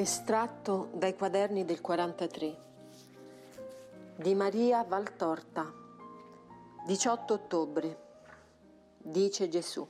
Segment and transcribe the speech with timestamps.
[0.00, 2.56] Estratto dai quaderni del 43
[4.16, 5.70] di Maria Valtorta.
[6.86, 7.98] 18 ottobre.
[8.96, 9.86] Dice Gesù.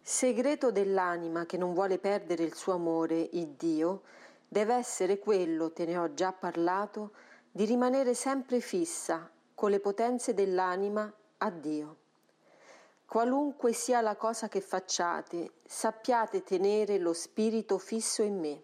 [0.00, 4.04] Segreto dell'anima che non vuole perdere il suo amore, il Dio,
[4.48, 7.12] deve essere quello, te ne ho già parlato,
[7.50, 12.03] di rimanere sempre fissa con le potenze dell'anima a Dio.
[13.06, 18.62] Qualunque sia la cosa che facciate, sappiate tenere lo spirito fisso in me.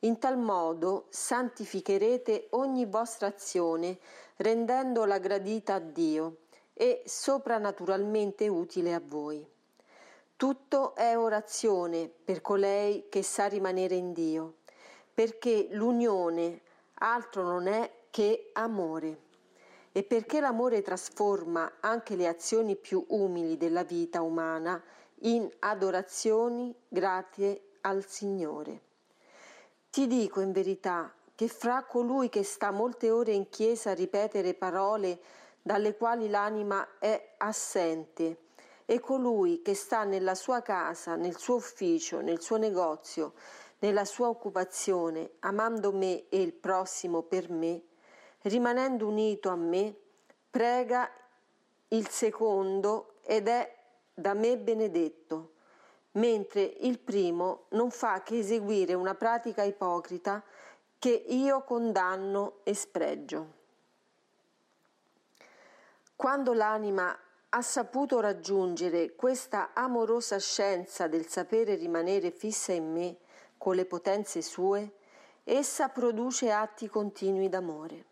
[0.00, 3.98] In tal modo santificherete ogni vostra azione,
[4.36, 6.36] rendendola gradita a Dio
[6.72, 9.44] e soprannaturalmente utile a voi.
[10.36, 14.56] Tutto è orazione per colei che sa rimanere in Dio,
[15.12, 16.60] perché l'unione
[16.94, 19.30] altro non è che amore
[19.92, 24.82] e perché l'amore trasforma anche le azioni più umili della vita umana
[25.20, 28.80] in adorazioni grazie al Signore.
[29.90, 34.54] Ti dico in verità che fra colui che sta molte ore in chiesa a ripetere
[34.54, 35.20] parole
[35.60, 38.38] dalle quali l'anima è assente
[38.86, 43.34] e colui che sta nella sua casa, nel suo ufficio, nel suo negozio,
[43.80, 47.82] nella sua occupazione, amando me e il prossimo per me,
[48.42, 49.94] rimanendo unito a me,
[50.50, 51.10] prega
[51.88, 53.76] il secondo ed è
[54.14, 55.52] da me benedetto,
[56.12, 60.42] mentre il primo non fa che eseguire una pratica ipocrita
[60.98, 63.60] che io condanno e spregio.
[66.14, 67.18] Quando l'anima
[67.48, 73.16] ha saputo raggiungere questa amorosa scienza del sapere rimanere fissa in me
[73.58, 74.92] con le potenze sue,
[75.44, 78.11] essa produce atti continui d'amore.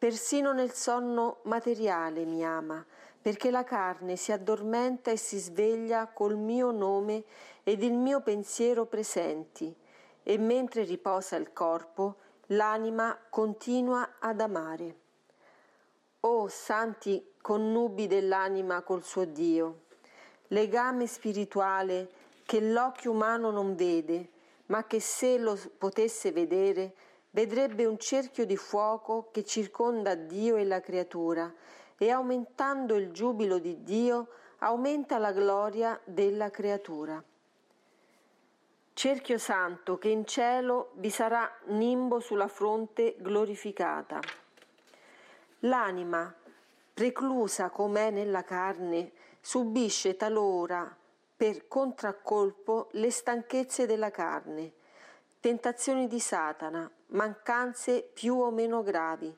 [0.00, 2.82] Persino nel sonno materiale mi ama,
[3.20, 7.22] perché la carne si addormenta e si sveglia col mio nome
[7.62, 9.76] ed il mio pensiero presenti,
[10.22, 12.16] e mentre riposa il corpo,
[12.46, 14.96] l'anima continua ad amare.
[16.20, 19.82] O santi connubi dell'anima col suo Dio,
[20.46, 22.10] legame spirituale
[22.46, 24.30] che l'occhio umano non vede,
[24.68, 26.94] ma che se lo potesse vedere,
[27.30, 31.52] vedrebbe un cerchio di fuoco che circonda Dio e la creatura
[31.96, 37.22] e aumentando il giubilo di Dio aumenta la gloria della creatura.
[38.92, 44.20] Cerchio santo che in cielo vi sarà nimbo sulla fronte glorificata.
[45.60, 46.34] L'anima,
[46.92, 50.94] preclusa com'è nella carne, subisce talora
[51.36, 54.72] per contraccolpo le stanchezze della carne,
[55.40, 59.34] tentazioni di Satana, mancanze più o meno gravi.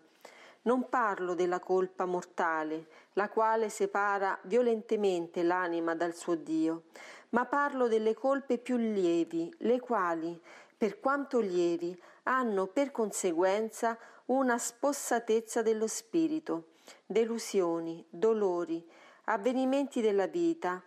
[0.62, 6.84] Non parlo della colpa mortale, la quale separa violentemente l'anima dal suo Dio,
[7.30, 10.40] ma parlo delle colpe più lievi, le quali,
[10.76, 16.68] per quanto lievi, hanno per conseguenza una spossatezza dello spirito,
[17.04, 18.86] delusioni, dolori,
[19.24, 20.80] avvenimenti della vita,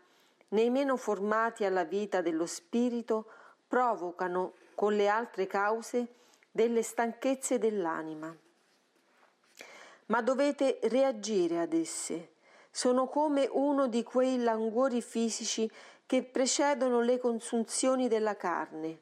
[0.49, 3.25] nei meno formati alla vita dello spirito,
[3.67, 6.07] provocano con le altre cause
[6.55, 8.33] delle stanchezze dell'anima.
[10.05, 12.35] Ma dovete reagire ad esse.
[12.71, 15.69] Sono come uno di quei languori fisici
[16.05, 19.01] che precedono le consunzioni della carne.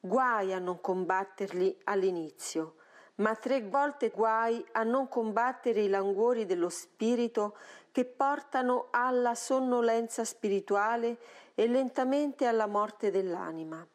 [0.00, 2.74] Guai a non combatterli all'inizio,
[3.16, 7.56] ma tre volte guai a non combattere i languori dello spirito
[7.90, 11.16] che portano alla sonnolenza spirituale
[11.54, 13.86] e lentamente alla morte dell'anima.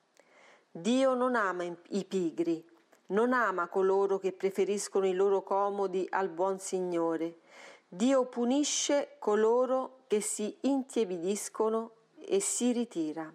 [0.71, 2.75] Dio non ama i pigri,
[3.07, 7.39] non ama coloro che preferiscono i loro comodi al buon Signore.
[7.87, 13.31] Dio punisce coloro che si intiepidiscono e si ritira.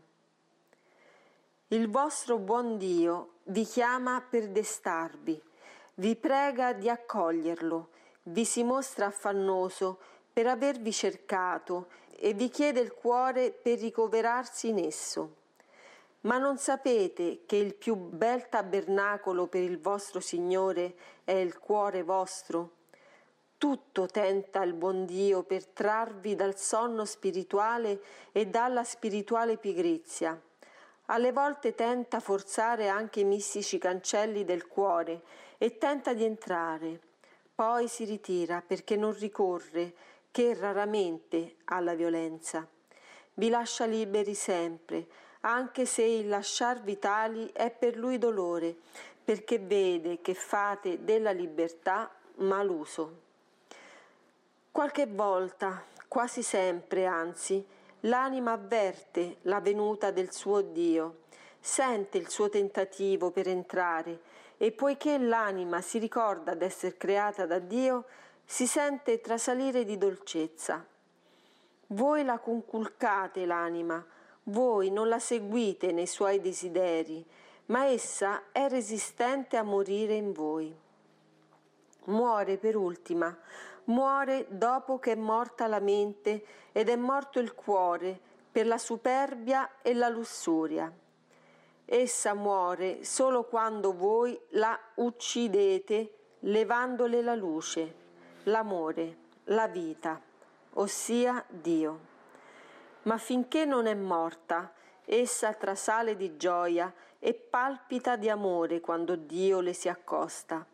[1.69, 5.41] Il vostro buon Dio vi chiama per destarvi,
[5.95, 7.89] vi prega di accoglierlo,
[8.25, 9.99] vi si mostra affannoso
[10.33, 15.41] per avervi cercato e vi chiede il cuore per ricoverarsi in esso.
[16.23, 22.05] Ma non sapete che il più bel tabernacolo per il vostro Signore è il cuore
[22.05, 22.77] vostro?
[23.59, 30.41] Tutto tenta il buon Dio per trarvi dal sonno spirituale e dalla spirituale pigrizia.
[31.07, 35.23] Alle volte tenta forzare anche i mistici cancelli del cuore
[35.59, 37.01] e tenta di entrare.
[37.53, 39.93] Poi si ritira perché non ricorre,
[40.31, 42.67] che raramente, alla violenza.
[43.35, 45.07] Vi lascia liberi sempre,
[45.45, 48.77] anche se il lasciarvi tali è per lui dolore,
[49.25, 53.21] perché vede che fate della libertà maluso.
[54.71, 57.65] Qualche volta, quasi sempre anzi,
[58.01, 61.21] l'anima avverte la venuta del suo Dio,
[61.61, 64.21] sente il suo tentativo per entrare
[64.57, 68.05] e poiché l'anima si ricorda d'essere creata da Dio,
[68.45, 70.85] si sente trasalire di dolcezza.
[71.89, 74.05] Voi la conculcate l'anima,
[74.45, 77.25] voi non la seguite nei suoi desideri,
[77.67, 80.75] ma essa è resistente a morire in voi.
[82.05, 83.37] Muore per ultima,
[83.85, 88.19] muore dopo che è morta la mente ed è morto il cuore
[88.51, 90.93] per la superbia e la lussuria.
[91.85, 97.95] Essa muore solo quando voi la uccidete levandole la luce,
[98.45, 100.21] l'amore, la vita,
[100.75, 102.12] ossia Dio.
[103.03, 104.73] Ma finché non è morta,
[105.05, 110.65] essa trasale di gioia e palpita di amore quando Dio le si accosta.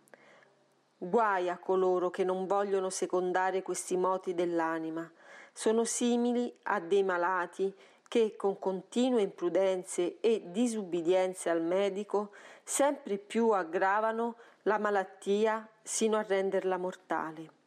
[0.98, 5.10] Guai a coloro che non vogliono secondare questi moti dell'anima.
[5.52, 7.74] Sono simili a dei malati
[8.06, 12.30] che con continue imprudenze e disubbidienze al medico
[12.64, 17.57] sempre più aggravano la malattia sino a renderla mortale.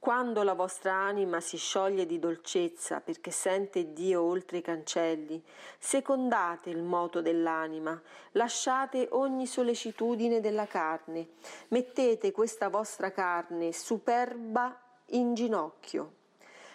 [0.00, 5.42] Quando la vostra anima si scioglie di dolcezza perché sente Dio oltre i cancelli,
[5.76, 8.00] secondate il moto dell'anima,
[8.32, 11.30] lasciate ogni sollecitudine della carne,
[11.68, 16.12] mettete questa vostra carne superba in ginocchio.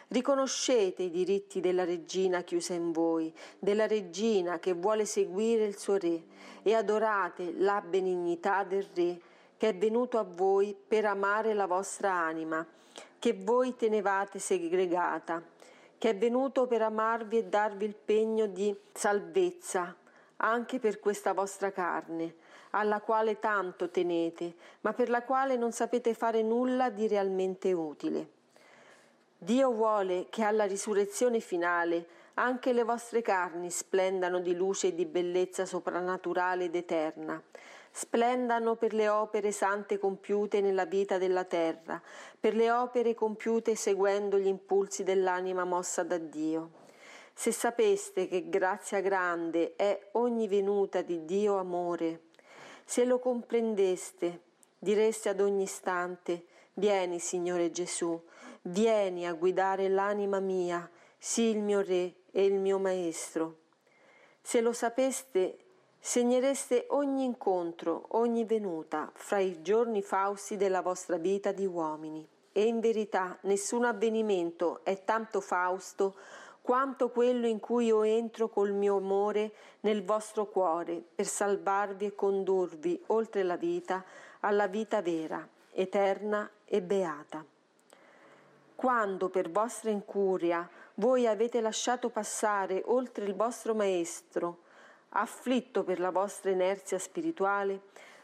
[0.09, 5.95] Riconoscete i diritti della regina chiusa in voi, della regina che vuole seguire il suo
[5.95, 6.23] re,
[6.61, 9.21] e adorate la benignità del re
[9.55, 12.67] che è venuto a voi per amare la vostra anima
[13.23, 15.41] che voi tenevate segregata,
[15.97, 19.95] che è venuto per amarvi e darvi il pegno di salvezza,
[20.35, 22.35] anche per questa vostra carne,
[22.71, 28.27] alla quale tanto tenete, ma per la quale non sapete fare nulla di realmente utile.
[29.37, 35.05] Dio vuole che alla risurrezione finale anche le vostre carni splendano di luce e di
[35.05, 37.41] bellezza soprannaturale ed eterna,
[37.95, 42.01] splendano per le opere sante compiute nella vita della terra,
[42.39, 46.81] per le opere compiute seguendo gli impulsi dell'anima mossa da Dio.
[47.35, 52.29] Se sapeste che grazia grande è ogni venuta di Dio amore,
[52.83, 54.41] se lo comprendeste,
[54.79, 58.19] direste ad ogni istante, vieni Signore Gesù,
[58.63, 63.59] vieni a guidare l'anima mia, sì il mio Re e il mio Maestro.
[64.41, 65.57] Se lo sapeste,
[66.05, 72.27] Segnereste ogni incontro, ogni venuta fra i giorni fausti della vostra vita di uomini.
[72.51, 76.15] E in verità nessun avvenimento è tanto fausto
[76.61, 82.15] quanto quello in cui io entro col mio amore nel vostro cuore per salvarvi e
[82.15, 84.03] condurvi oltre la vita
[84.41, 87.45] alla vita vera, eterna e beata.
[88.75, 94.62] Quando per vostra incuria voi avete lasciato passare oltre il vostro Maestro,
[95.13, 97.81] afflitto per la vostra inerzia spirituale,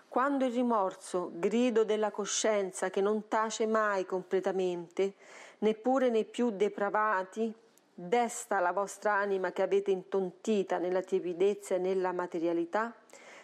[0.07, 5.13] quando il rimorso, grido della coscienza che non tace mai completamente,
[5.59, 7.53] neppure nei più depravati,
[7.93, 12.93] desta la vostra anima che avete intontita nella tiepidezza e nella materialità,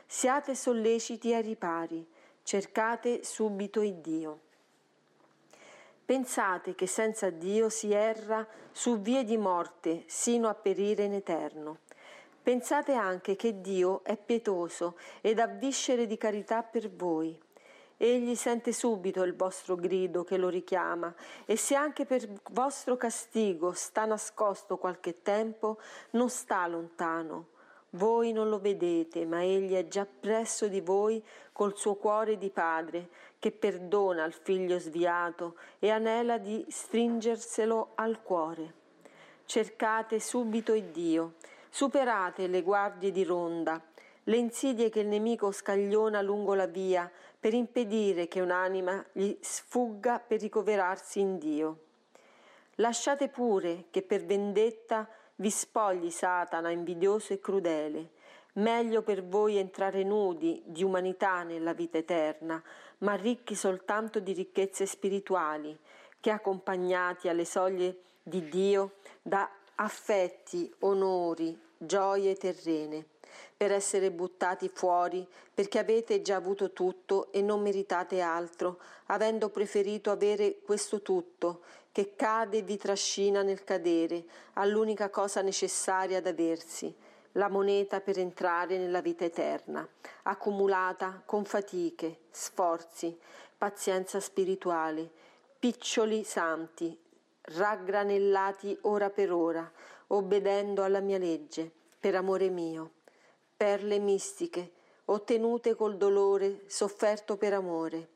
[0.08, 2.06] siate solleciti ai ripari,
[2.42, 4.40] cercate subito il Dio.
[6.06, 11.80] Pensate che senza Dio si erra su vie di morte sino a perire in eterno.
[12.46, 17.36] Pensate anche che Dio è pietoso ed ha viscere di carità per voi.
[17.98, 21.12] Egli sente subito il vostro grido che lo richiama
[21.44, 25.80] e se anche per vostro castigo sta nascosto qualche tempo,
[26.12, 27.48] non sta lontano.
[27.90, 31.20] Voi non lo vedete, ma egli è già presso di voi
[31.52, 33.10] col suo cuore di padre,
[33.40, 38.74] che perdona al figlio sviato e anela di stringerselo al cuore.
[39.46, 41.34] Cercate subito il Dio
[41.76, 43.84] Superate le guardie di ronda,
[44.24, 50.20] le insidie che il nemico scagliona lungo la via per impedire che un'anima gli sfugga
[50.26, 51.80] per ricoverarsi in Dio.
[52.76, 55.06] Lasciate pure che per vendetta
[55.36, 58.12] vi spogli Satana invidioso e crudele.
[58.54, 62.64] Meglio per voi entrare nudi di umanità nella vita eterna,
[63.00, 65.78] ma ricchi soltanto di ricchezze spirituali,
[66.22, 73.06] che accompagnati alle soglie di Dio da affetti, onori, gioie terrene,
[73.56, 80.12] per essere buttati fuori perché avete già avuto tutto e non meritate altro, avendo preferito
[80.12, 86.94] avere questo tutto che cade e vi trascina nel cadere, all'unica cosa necessaria ad aversi,
[87.34, 89.88] la moneta per entrare nella vita eterna,
[90.24, 93.18] accumulata con fatiche, sforzi,
[93.58, 95.10] pazienza spirituale,
[95.58, 97.00] piccioli santi,
[97.54, 99.72] raggranellati ora per ora,
[100.08, 102.92] obbedendo alla mia legge, per amore mio.
[103.58, 104.72] perle mistiche,
[105.06, 108.10] ottenute col dolore sofferto per amore,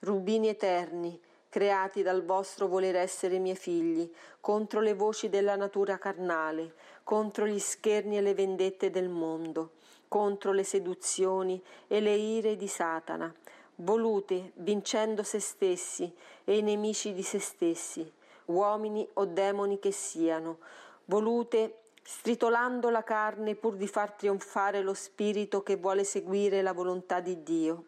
[0.00, 4.08] rubini eterni, creati dal vostro voler essere miei figli,
[4.40, 9.72] contro le voci della natura carnale, contro gli scherni e le vendette del mondo,
[10.06, 13.32] contro le seduzioni e le ire di Satana,
[13.76, 16.12] volute vincendo se stessi
[16.44, 18.12] e i nemici di se stessi,
[18.46, 20.58] uomini o demoni che siano,
[21.06, 27.20] volute stritolando la carne pur di far trionfare lo spirito che vuole seguire la volontà
[27.20, 27.86] di Dio,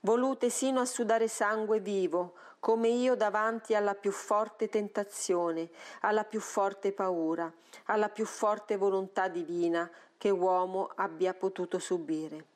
[0.00, 5.68] volute sino a sudare sangue vivo, come io davanti alla più forte tentazione,
[6.00, 7.52] alla più forte paura,
[7.86, 12.46] alla più forte volontà divina che uomo abbia potuto subire.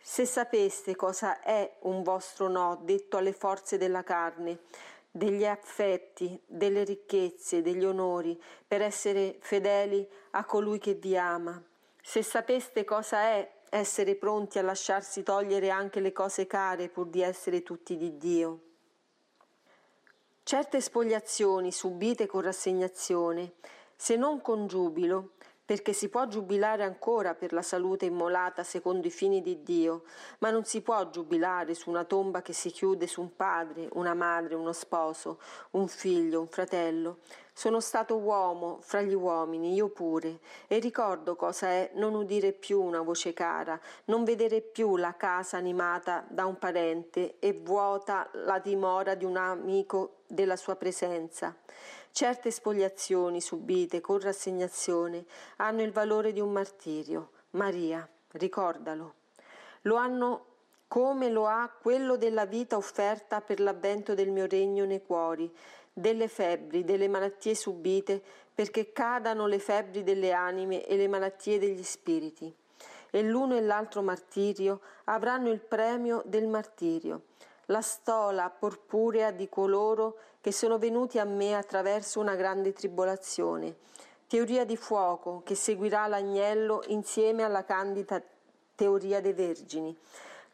[0.00, 4.60] Se sapeste cosa è un vostro no detto alle forze della carne,
[5.10, 11.62] degli affetti, delle ricchezze, degli onori, per essere fedeli a colui che vi ama,
[12.00, 17.22] se sapeste cosa è essere pronti a lasciarsi togliere anche le cose care pur di
[17.22, 18.60] essere tutti di Dio.
[20.42, 23.52] Certe spogliazioni subite con rassegnazione,
[23.94, 25.32] se non con giubilo,
[25.70, 30.02] perché si può giubilare ancora per la salute immolata secondo i fini di Dio,
[30.40, 34.12] ma non si può giubilare su una tomba che si chiude su un padre, una
[34.12, 35.38] madre, uno sposo,
[35.70, 37.18] un figlio, un fratello.
[37.52, 42.82] Sono stato uomo fra gli uomini, io pure, e ricordo cosa è non udire più
[42.82, 48.58] una voce cara, non vedere più la casa animata da un parente e vuota la
[48.58, 51.54] dimora di un amico della sua presenza.
[52.12, 55.24] Certe spogliazioni subite con rassegnazione
[55.56, 57.30] hanno il valore di un martirio.
[57.50, 59.14] Maria, ricordalo.
[59.82, 60.46] Lo hanno
[60.88, 65.50] come lo ha quello della vita offerta per l'avvento del mio regno nei cuori,
[65.92, 68.20] delle febbri, delle malattie subite,
[68.52, 72.52] perché cadano le febbri delle anime e le malattie degli spiriti.
[73.08, 77.22] E l'uno e l'altro martirio avranno il premio del martirio
[77.70, 83.76] la stola purpurea di coloro che sono venuti a me attraverso una grande tribolazione,
[84.26, 88.22] teoria di fuoco che seguirà l'agnello insieme alla candida
[88.74, 89.96] teoria dei vergini,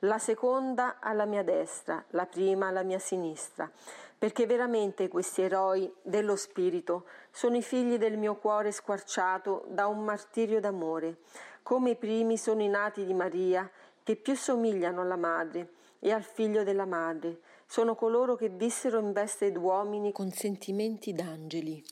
[0.01, 3.71] la seconda alla mia destra, la prima alla mia sinistra,
[4.19, 10.03] perché veramente questi eroi dello spirito sono i figli del mio cuore squarciato da un
[10.03, 11.19] martirio d'amore,
[11.63, 13.71] come i primi sono i nati di Maria,
[14.03, 17.41] che più somigliano alla madre, e al figlio della madre.
[17.67, 21.85] Sono coloro che vissero in veste d'uomini con sentimenti d'angeli,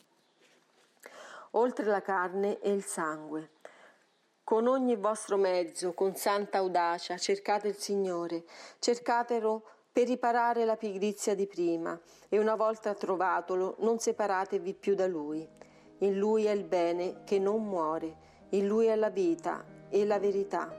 [1.52, 3.50] oltre la carne e il sangue.
[4.44, 8.44] Con ogni vostro mezzo, con santa audacia, cercate il Signore,
[8.78, 15.06] cercatelo per riparare la pigrizia di prima, e una volta trovatolo non separatevi più da
[15.06, 15.48] Lui.
[15.98, 18.16] In Lui è il bene che non muore,
[18.50, 20.72] in Lui è la vita e la verità.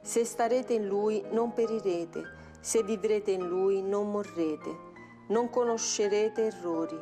[0.00, 4.88] Se starete in Lui non perirete, se vivrete in lui non morrete,
[5.28, 6.98] non conoscerete errori.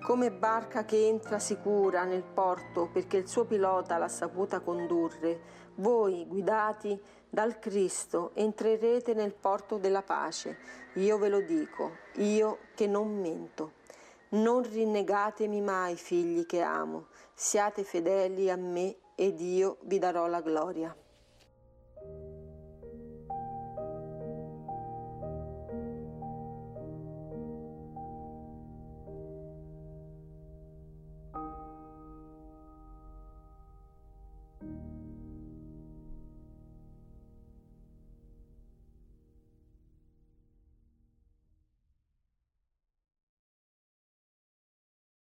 [0.00, 6.26] Come barca che entra sicura nel porto perché il suo pilota l'ha saputa condurre, voi,
[6.26, 10.58] guidati dal Cristo, entrerete nel porto della pace.
[10.94, 13.72] Io ve lo dico, io che non mento.
[14.30, 20.40] Non rinnegatemi mai, figli che amo, siate fedeli a me ed io vi darò la
[20.40, 20.94] gloria.